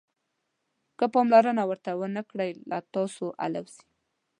که 0.97 1.05
پاملرنه 1.13 1.63
ورته 1.69 1.91
ونه 1.99 2.21
کړئ 2.29 2.51
له 2.69 2.77
تاسو 2.93 3.25
الوزي. 3.43 3.83